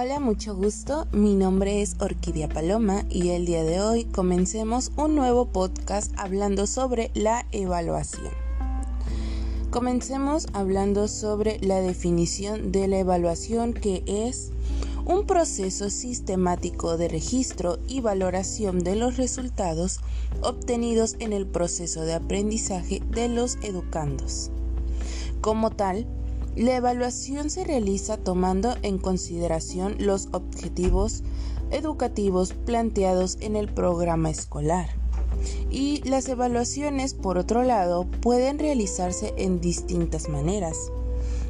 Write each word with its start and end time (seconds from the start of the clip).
Hola, 0.00 0.20
mucho 0.20 0.54
gusto. 0.54 1.08
Mi 1.10 1.34
nombre 1.34 1.82
es 1.82 1.96
Orquídea 1.98 2.48
Paloma 2.48 3.02
y 3.10 3.30
el 3.30 3.46
día 3.46 3.64
de 3.64 3.80
hoy 3.80 4.04
comencemos 4.04 4.92
un 4.96 5.16
nuevo 5.16 5.46
podcast 5.46 6.12
hablando 6.16 6.68
sobre 6.68 7.10
la 7.14 7.46
evaluación. 7.50 8.30
Comencemos 9.72 10.46
hablando 10.52 11.08
sobre 11.08 11.58
la 11.62 11.80
definición 11.80 12.70
de 12.70 12.86
la 12.86 13.00
evaluación 13.00 13.72
que 13.72 14.04
es 14.06 14.52
un 15.04 15.26
proceso 15.26 15.90
sistemático 15.90 16.96
de 16.96 17.08
registro 17.08 17.80
y 17.88 18.00
valoración 18.00 18.78
de 18.78 18.94
los 18.94 19.16
resultados 19.16 19.98
obtenidos 20.42 21.16
en 21.18 21.32
el 21.32 21.44
proceso 21.44 22.02
de 22.02 22.14
aprendizaje 22.14 23.02
de 23.10 23.28
los 23.28 23.56
educandos. 23.62 24.52
Como 25.40 25.70
tal, 25.70 26.06
la 26.58 26.74
evaluación 26.74 27.50
se 27.50 27.62
realiza 27.62 28.16
tomando 28.16 28.74
en 28.82 28.98
consideración 28.98 29.94
los 30.00 30.26
objetivos 30.32 31.22
educativos 31.70 32.52
planteados 32.52 33.38
en 33.40 33.54
el 33.54 33.72
programa 33.72 34.30
escolar. 34.30 34.88
Y 35.70 36.02
las 36.02 36.28
evaluaciones, 36.28 37.14
por 37.14 37.38
otro 37.38 37.62
lado, 37.62 38.06
pueden 38.22 38.58
realizarse 38.58 39.34
en 39.36 39.60
distintas 39.60 40.28
maneras, 40.28 40.90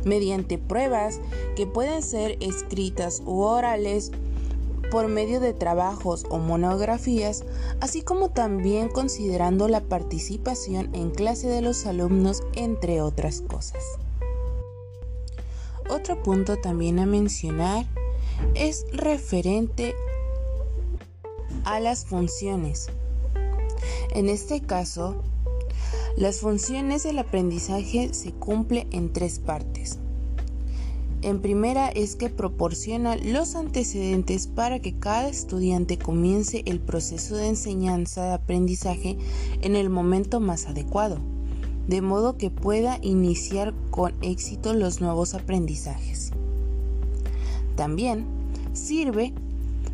mediante 0.04 0.58
pruebas 0.58 1.20
que 1.56 1.66
pueden 1.66 2.02
ser 2.02 2.36
escritas 2.40 3.22
u 3.24 3.40
orales, 3.40 4.12
por 4.90 5.08
medio 5.08 5.40
de 5.40 5.54
trabajos 5.54 6.26
o 6.28 6.38
monografías, 6.38 7.44
así 7.80 8.02
como 8.02 8.28
también 8.28 8.88
considerando 8.88 9.68
la 9.68 9.80
participación 9.80 10.94
en 10.94 11.10
clase 11.10 11.48
de 11.48 11.62
los 11.62 11.86
alumnos, 11.86 12.42
entre 12.54 13.00
otras 13.00 13.40
cosas. 13.40 13.82
Otro 15.88 16.22
punto 16.22 16.58
también 16.58 16.98
a 16.98 17.06
mencionar 17.06 17.86
es 18.54 18.84
referente 18.92 19.94
a 21.64 21.80
las 21.80 22.04
funciones. 22.04 22.88
En 24.14 24.28
este 24.28 24.60
caso, 24.60 25.22
las 26.16 26.40
funciones 26.40 27.04
del 27.04 27.18
aprendizaje 27.18 28.12
se 28.12 28.32
cumplen 28.32 28.88
en 28.92 29.12
tres 29.12 29.38
partes. 29.38 29.98
En 31.22 31.40
primera 31.40 31.88
es 31.88 32.16
que 32.16 32.28
proporciona 32.28 33.16
los 33.16 33.54
antecedentes 33.54 34.46
para 34.46 34.80
que 34.80 34.98
cada 34.98 35.28
estudiante 35.28 35.98
comience 35.98 36.62
el 36.66 36.80
proceso 36.80 37.36
de 37.36 37.48
enseñanza 37.48 38.24
de 38.26 38.32
aprendizaje 38.34 39.18
en 39.62 39.74
el 39.74 39.90
momento 39.90 40.38
más 40.38 40.66
adecuado 40.66 41.37
de 41.88 42.02
modo 42.02 42.36
que 42.36 42.50
pueda 42.50 42.98
iniciar 43.02 43.74
con 43.90 44.14
éxito 44.22 44.74
los 44.74 45.00
nuevos 45.00 45.34
aprendizajes. 45.34 46.30
También 47.74 48.26
sirve 48.74 49.32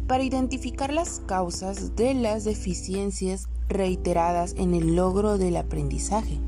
para 0.07 0.25
identificar 0.25 0.93
las 0.93 1.23
causas 1.27 1.97
de 1.97 2.13
las 2.15 2.45
deficiencias 2.45 3.49
reiteradas 3.69 4.55
en 4.59 4.75
el 4.75 4.97
logro 4.97 5.39
del 5.39 5.57
aprendizaje. 5.57 6.39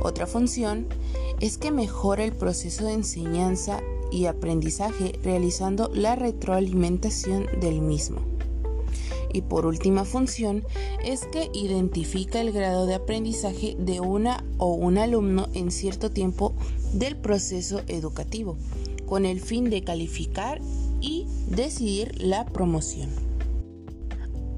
Otra 0.00 0.26
función 0.26 0.86
es 1.40 1.58
que 1.58 1.70
mejora 1.70 2.24
el 2.24 2.32
proceso 2.32 2.84
de 2.84 2.92
enseñanza 2.92 3.80
y 4.12 4.26
aprendizaje 4.26 5.18
realizando 5.24 5.90
la 5.92 6.16
retroalimentación 6.16 7.46
del 7.60 7.80
mismo. 7.80 8.37
Y 9.32 9.42
por 9.42 9.66
última 9.66 10.04
función 10.04 10.64
es 11.04 11.26
que 11.26 11.50
identifica 11.52 12.40
el 12.40 12.52
grado 12.52 12.86
de 12.86 12.94
aprendizaje 12.94 13.76
de 13.78 14.00
una 14.00 14.44
o 14.58 14.72
un 14.74 14.98
alumno 14.98 15.48
en 15.54 15.70
cierto 15.70 16.10
tiempo 16.10 16.54
del 16.92 17.16
proceso 17.16 17.82
educativo, 17.88 18.56
con 19.06 19.24
el 19.24 19.40
fin 19.40 19.70
de 19.70 19.82
calificar 19.82 20.60
y 21.00 21.26
decidir 21.48 22.20
la 22.20 22.44
promoción. 22.46 23.10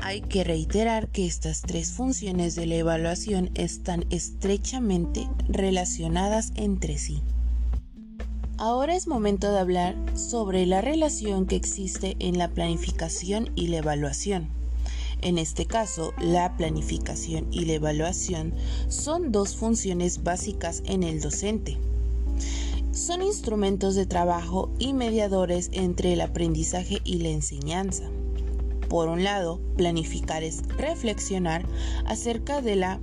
Hay 0.02 0.22
que 0.22 0.44
reiterar 0.44 1.08
que 1.08 1.26
estas 1.26 1.60
tres 1.60 1.92
funciones 1.92 2.54
de 2.54 2.66
la 2.66 2.76
evaluación 2.76 3.50
están 3.54 4.06
estrechamente 4.10 5.28
relacionadas 5.48 6.52
entre 6.56 6.96
sí. 6.96 7.22
Ahora 8.56 8.94
es 8.94 9.06
momento 9.06 9.52
de 9.52 9.58
hablar 9.58 9.96
sobre 10.14 10.66
la 10.66 10.80
relación 10.80 11.46
que 11.46 11.56
existe 11.56 12.16
en 12.18 12.38
la 12.38 12.48
planificación 12.48 13.50
y 13.56 13.68
la 13.68 13.78
evaluación. 13.78 14.59
En 15.22 15.36
este 15.36 15.66
caso, 15.66 16.14
la 16.18 16.56
planificación 16.56 17.46
y 17.50 17.66
la 17.66 17.74
evaluación 17.74 18.54
son 18.88 19.32
dos 19.32 19.54
funciones 19.54 20.22
básicas 20.22 20.82
en 20.86 21.02
el 21.02 21.20
docente. 21.20 21.76
Son 22.92 23.22
instrumentos 23.22 23.94
de 23.94 24.06
trabajo 24.06 24.70
y 24.78 24.94
mediadores 24.94 25.68
entre 25.72 26.14
el 26.14 26.22
aprendizaje 26.22 27.00
y 27.04 27.18
la 27.18 27.28
enseñanza. 27.28 28.10
Por 28.88 29.08
un 29.08 29.22
lado, 29.22 29.60
planificar 29.76 30.42
es 30.42 30.62
reflexionar 30.76 31.64
acerca 32.06 32.62
de 32.62 32.76
la 32.76 32.98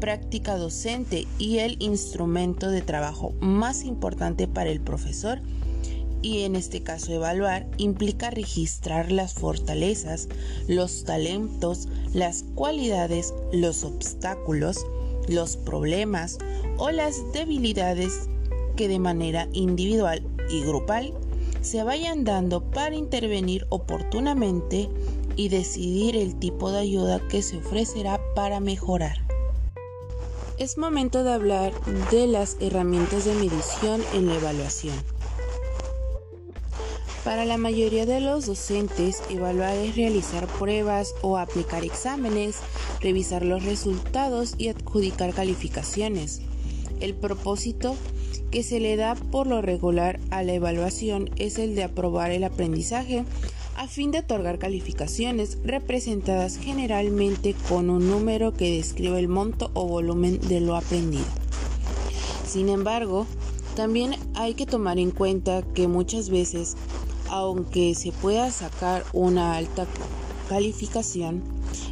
práctica 0.00 0.56
docente 0.56 1.26
y 1.38 1.58
el 1.58 1.76
instrumento 1.80 2.70
de 2.70 2.82
trabajo 2.82 3.34
más 3.40 3.84
importante 3.84 4.48
para 4.48 4.70
el 4.70 4.80
profesor 4.80 5.40
y 6.22 6.42
en 6.42 6.56
este 6.56 6.82
caso 6.82 7.12
evaluar 7.12 7.66
implica 7.76 8.30
registrar 8.30 9.12
las 9.12 9.34
fortalezas, 9.34 10.28
los 10.66 11.04
talentos, 11.04 11.88
las 12.12 12.44
cualidades, 12.54 13.34
los 13.52 13.84
obstáculos, 13.84 14.86
los 15.28 15.56
problemas 15.56 16.38
o 16.76 16.90
las 16.90 17.32
debilidades 17.32 18.28
que 18.76 18.88
de 18.88 18.98
manera 18.98 19.48
individual 19.52 20.22
y 20.50 20.62
grupal 20.62 21.12
se 21.60 21.82
vayan 21.82 22.24
dando 22.24 22.62
para 22.70 22.94
intervenir 22.94 23.66
oportunamente 23.68 24.88
y 25.36 25.48
decidir 25.48 26.16
el 26.16 26.36
tipo 26.38 26.70
de 26.70 26.80
ayuda 26.80 27.20
que 27.28 27.42
se 27.42 27.58
ofrecerá 27.58 28.20
para 28.34 28.60
mejorar. 28.60 29.18
Es 30.58 30.76
momento 30.76 31.22
de 31.22 31.32
hablar 31.32 31.72
de 32.10 32.26
las 32.26 32.56
herramientas 32.60 33.24
de 33.24 33.34
medición 33.34 34.02
en 34.14 34.26
la 34.26 34.34
evaluación. 34.34 34.94
Para 37.28 37.44
la 37.44 37.58
mayoría 37.58 38.06
de 38.06 38.22
los 38.22 38.46
docentes, 38.46 39.22
evaluar 39.28 39.76
es 39.76 39.96
realizar 39.96 40.46
pruebas 40.46 41.14
o 41.20 41.36
aplicar 41.36 41.84
exámenes, 41.84 42.56
revisar 43.02 43.44
los 43.44 43.66
resultados 43.66 44.54
y 44.56 44.68
adjudicar 44.68 45.34
calificaciones. 45.34 46.40
El 47.00 47.12
propósito 47.14 47.96
que 48.50 48.62
se 48.62 48.80
le 48.80 48.96
da 48.96 49.14
por 49.14 49.46
lo 49.46 49.60
regular 49.60 50.18
a 50.30 50.42
la 50.42 50.54
evaluación 50.54 51.28
es 51.36 51.58
el 51.58 51.74
de 51.74 51.84
aprobar 51.84 52.30
el 52.30 52.44
aprendizaje 52.44 53.26
a 53.76 53.88
fin 53.88 54.10
de 54.10 54.20
otorgar 54.20 54.58
calificaciones 54.58 55.58
representadas 55.62 56.56
generalmente 56.56 57.54
con 57.68 57.90
un 57.90 58.08
número 58.08 58.54
que 58.54 58.74
describe 58.74 59.18
el 59.18 59.28
monto 59.28 59.70
o 59.74 59.86
volumen 59.86 60.40
de 60.48 60.60
lo 60.60 60.76
aprendido. 60.76 61.26
Sin 62.46 62.70
embargo, 62.70 63.26
también 63.78 64.16
hay 64.34 64.54
que 64.54 64.66
tomar 64.66 64.98
en 64.98 65.12
cuenta 65.12 65.62
que 65.74 65.86
muchas 65.86 66.30
veces 66.30 66.76
aunque 67.30 67.94
se 67.94 68.12
pueda 68.12 68.50
sacar 68.50 69.04
una 69.12 69.56
alta 69.56 69.86
calificación, 70.48 71.42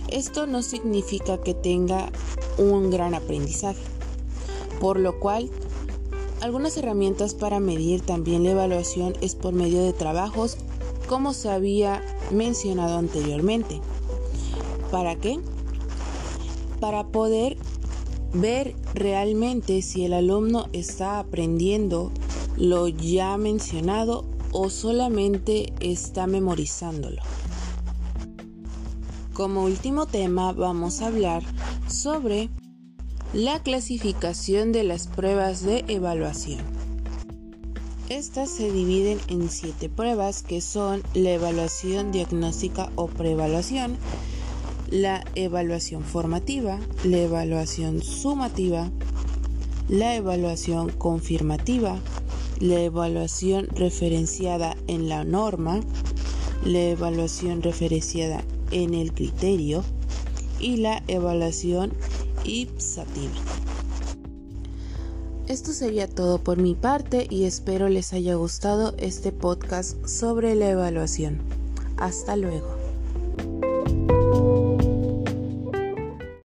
esto 0.09 0.47
no 0.47 0.63
significa 0.63 1.39
que 1.39 1.55
tenga 1.55 2.11
un 2.59 2.91
gran 2.91 3.15
aprendizaje, 3.15 3.83
por 4.81 4.99
lo 4.99 5.19
cual 5.19 5.51
algunas 6.41 6.77
herramientas 6.77 7.35
para 7.35 7.61
medir 7.61 8.03
también 8.03 8.45
la 8.45 8.51
evaluación 8.51 9.15
es 9.21 9.35
por 9.35 9.53
medio 9.53 9.83
de 9.83 9.93
trabajos 9.93 10.59
como 11.09 11.33
se 11.33 11.51
había 11.51 12.03
mencionado 12.31 12.99
anteriormente. 12.99 13.81
¿Para 14.91 15.17
qué? 15.17 15.41
Para 16.81 17.07
poder 17.07 17.57
ver 18.33 18.75
realmente 18.95 19.83
si 19.83 20.05
el 20.05 20.13
alumno 20.13 20.67
está 20.73 21.19
aprendiendo 21.19 22.13
lo 22.57 22.89
ya 22.89 23.37
mencionado 23.37 24.25
o 24.59 24.71
solamente 24.71 25.75
está 25.81 26.27
memorizándolo. 26.27 27.21
Como 29.35 29.65
último 29.65 30.07
tema 30.07 30.55
vamos 30.55 31.03
a 31.03 31.09
hablar 31.09 31.43
sobre 31.89 32.49
la 33.35 33.63
clasificación 33.63 34.73
de 34.73 34.83
las 34.83 35.09
pruebas 35.09 35.63
de 35.63 35.85
evaluación. 35.89 36.61
Estas 38.09 38.49
se 38.49 38.73
dividen 38.73 39.19
en 39.29 39.51
siete 39.51 39.91
pruebas 39.91 40.43
que 40.43 40.63
son 40.63 41.03
la 41.13 41.33
evaluación 41.33 42.11
diagnóstica 42.11 42.91
o 42.95 43.09
preevaluación, 43.09 43.99
la 44.89 45.23
evaluación 45.35 46.03
formativa, 46.03 46.79
la 47.05 47.19
evaluación 47.19 48.03
sumativa, 48.03 48.91
la 49.91 50.17
evaluación 50.17 50.89
confirmativa, 50.93 51.99
la 52.61 52.81
evaluación 52.81 53.67
referenciada 53.69 54.77
en 54.87 55.09
la 55.09 55.25
norma, 55.25 55.81
la 56.65 56.81
evaluación 56.81 57.63
referenciada 57.63 58.43
en 58.71 58.95
el 58.95 59.13
criterio 59.13 59.85
y 60.59 60.77
la 60.77 61.03
evaluación 61.07 61.93
ipsativa. 62.45 63.33
Esto 65.49 65.73
sería 65.73 66.09
todo 66.09 66.43
por 66.43 66.59
mi 66.59 66.75
parte 66.75 67.27
y 67.31 67.45
espero 67.45 67.89
les 67.89 68.13
haya 68.13 68.35
gustado 68.35 68.95
este 68.99 69.31
podcast 69.31 70.05
sobre 70.07 70.57
la 70.57 70.71
evaluación. 70.71 71.39
Hasta 71.99 72.37
luego. 72.37 72.86